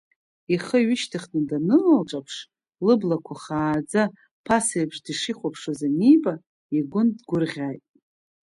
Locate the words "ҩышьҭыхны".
0.85-1.39